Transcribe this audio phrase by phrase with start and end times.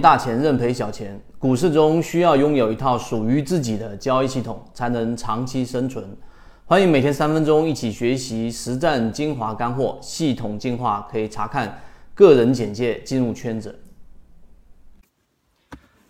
[0.00, 6.16] 大钱认赔小钱，股市中需要拥有一套属于自己的交易系统，才能长期生存。
[6.64, 11.82] 欢迎每天三分钟一起学习实战精华干货，系统进化可以查看
[12.14, 13.80] 个人简介进入圈子。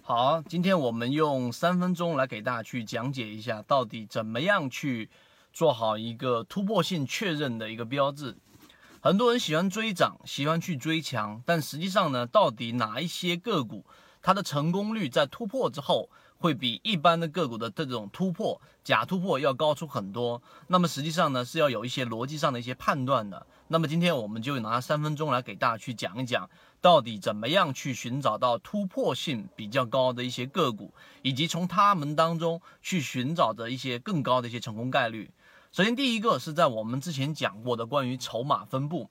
[0.03, 5.09] 好，今天我们用三分钟来给大家去讲解一下，到底怎么样去
[5.53, 8.37] 做好一个突破性确认的一个标志。
[9.05, 13.85] 很多人喜欢追涨，喜欢去追强，但实际上呢，到底哪一些个股
[14.23, 16.09] 它的成功率在突破之后，
[16.39, 20.41] 会比一般的个股的这种突破假突破要高出很多？
[20.69, 23.45] 那么实际上呢，是要有一些逻辑上的一些判断的。
[23.67, 26.49] 那么今天我们就拿三分钟来给大家去讲一讲，
[26.81, 35.29] 到底怎么样去寻找到突破性比较高的一些个股，以及从他们当中去寻找着一些更高的一些成功概率。
[35.75, 39.09] 首先，第一个是在我们之前讲过的关于筹码分布。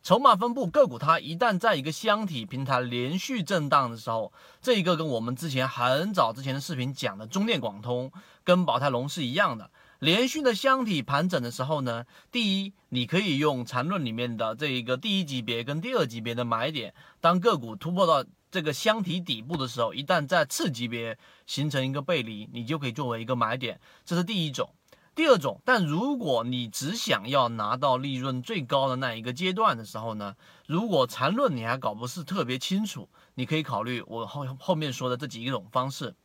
[0.00, 4.32] 筹码分布个股，它一旦在一个箱体平台连续震荡的时候，
[4.62, 8.12] 这一个跟我们之前很早之前的视频讲的中电广通
[8.44, 9.68] 跟宝泰龙是一样的。
[9.98, 24.70] 连续的箱体盘整的时候呢，第一，你可以用缠论里面的这一个第一级别跟第二级别的买点，当个股突破到这个箱体底部的时候，一旦在次级别形成一个背离，你就可以作为一个买点，这是第一种。
[25.14, 30.34] 第二种，但如果你只想要拿到利润最高的那一个阶段的时候呢，
[30.66, 36.16] 如果缠论你还搞不是特别清楚，你可以考虑我后后面说的这几种方式。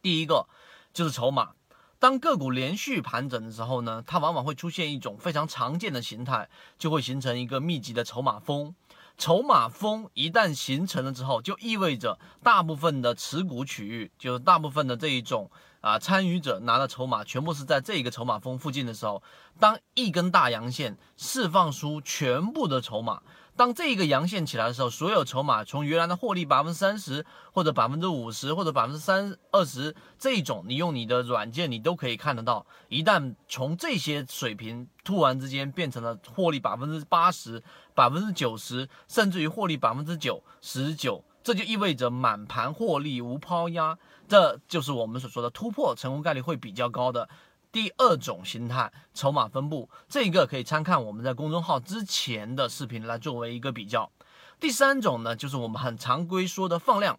[0.00, 0.46] 第一个
[0.92, 1.54] 就是筹码，
[1.98, 8.74] 当个股连续盘整的时候呢，它往往会出现一种非常常见的形态，就会形成一个密集的筹码峰。
[9.16, 15.50] 筹码峰一旦形成了之后，就意味着大部分的持股区域，就是大部分的这一种。
[15.82, 19.20] 啊，参与者拿的筹码全部是在这个筹码峰附近的时候，
[19.58, 23.20] 当一根大阳线释放出全部的筹码，
[23.54, 32.66] 当这一个阳线起来的时候，所有筹码从原来的获利百分之三十或者百分之五十或者百分之三二十这种，你用你的软件你都可以看得到。
[32.88, 37.62] 一旦从这些水平突然之间变成了获利百分之八十、
[37.94, 41.22] 百分之九十，甚至于获利百分之九十九。
[41.44, 47.28] 这就意味着满盘获利无抛压，这就是我们所说的突破成功概率会比较高的
[47.72, 49.88] 第二种形态——筹码分布。
[50.06, 54.12] 这个可以参看我们在公众号之前的视频来作为一个比较。
[54.60, 57.18] 第三种呢，就是我们很常规说的放量，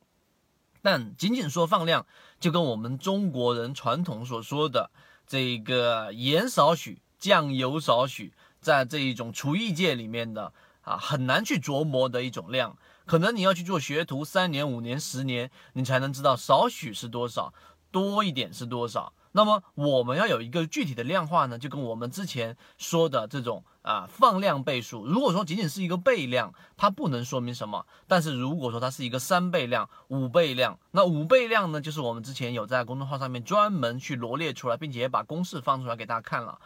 [0.83, 2.05] 但仅仅说放量，
[2.39, 4.91] 就跟我们中国人传统所说的
[5.25, 10.53] 这个盐少许，酱油少许，在这一种厨艺界里面的
[10.83, 12.77] 啊，很难去琢磨的一种量。
[13.05, 17.53] 可能你要去做学徒三年、五年、十年，你才能知道少许是多少，
[17.91, 19.11] 多一点是多少。
[19.33, 25.05] 那么我们要有一个具体的量化呢，就跟我们之前说的这种啊放量倍数。
[25.05, 36.59] 如果说仅仅是一个倍量，它不能说明什么；但是如果说它是一个三倍量、五倍量，那五倍量呢，就是我们之前有在公众号上面专门去罗列出来，并且把公式放出来给大家看了。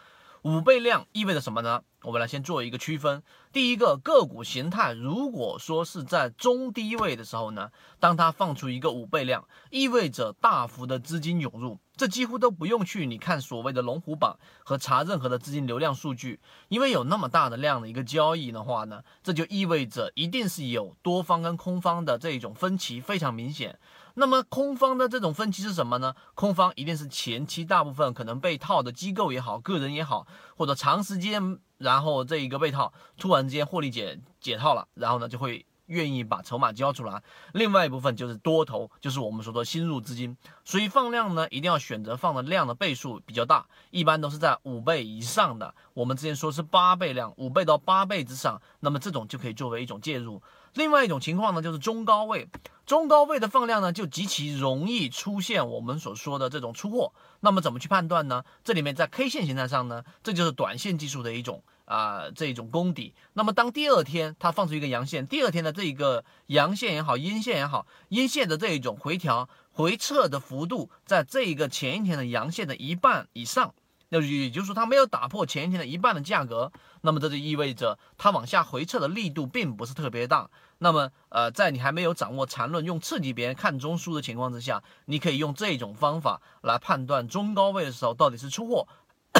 [0.44, 1.82] 五倍量意味着什么呢？
[2.04, 3.24] 我们来先做一个区分。
[3.52, 23.80] 第一个个股形态，如果说是在中低位的时候呢，当它放出一个五倍量，意味着大幅的资金涌入，这几乎都不用去你看所谓的龙虎榜和查任何的资金流量数据，因为有那么大的量的一个交易的话呢，这就意味着一定是有多方跟空方的这种分歧非常明显。
[24.14, 26.16] 那么空方的这种分歧是什么呢？
[26.36, 37.24] 空方一定是前期大部分可能被套的机构也好，个人也好，或者长时间，然后这一个被套突然之间获利解解套了，然后呢就会愿意把筹码交出来。
[37.54, 40.38] 另外一部分就是多头，就是我们所说的新入资金。
[40.64, 45.74] 所以放量呢，一定要选择放的量的倍数比较大，一般都是在五倍以上的。
[45.94, 50.42] 我们之前说是八倍量，五倍到八倍之上，那么这种就可以作为一种介入。
[50.74, 52.48] 另外一种情况呢，就是中高位。
[52.86, 57.12] 中高位的放量呢，就极其容易出现我们所说的这种出货。
[57.42, 58.46] 那么怎么去判断呢？
[58.64, 63.16] 这里面在 K 线形态上呢，这就是短线技术的一种啊这种功底。
[63.34, 73.74] 那么当第二天它放出一个阳线，第二天的这一个阳线也好，阴线也好，阴线的这一种回调回撤的幅度，在这一个前一天的阳线的一半以上。
[74.10, 76.72] 那也就是说，它没有打破前一天的一半的价格，
[77.02, 80.50] 那么这就意味着它往下回撤的力度并不是特别大。
[80.78, 88.88] 那么，呃，在你还没有掌握缠论，用刺激别人看中枢的情况之下，你可以用这种方法来判断中高位的时候到底是出货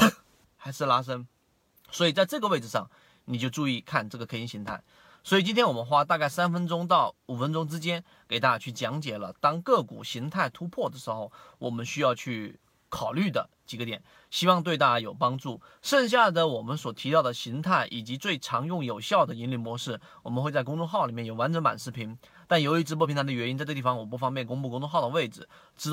[0.58, 1.26] 还是拉升。
[1.90, 2.90] 所以在这个位置上，
[3.24, 4.82] 你就注意看这个 K 线形态。
[5.22, 12.58] 所以今天我们花大概三分钟到五分钟之间，给大家去讲解了当个股形态突破的时候，我们需要去。
[12.90, 15.60] 考虑的几个点，希望对大家有帮助。
[15.82, 22.16] 剩下的我们所提到的形态以及最常用有效的盈利模式，我们会在公众号里面有完整版视频。
[22.46, 25.46] 但由于直播平台的原因，在这地方我不方便公布公众号的位置，
[25.76, 25.86] 知道。